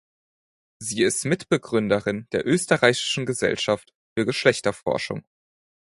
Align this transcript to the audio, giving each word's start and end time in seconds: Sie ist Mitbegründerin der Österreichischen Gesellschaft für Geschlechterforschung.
Sie 0.79 1.03
ist 1.03 1.25
Mitbegründerin 1.25 2.25
der 2.31 2.47
Österreichischen 2.47 3.27
Gesellschaft 3.27 3.93
für 4.17 4.25
Geschlechterforschung. 4.25 5.23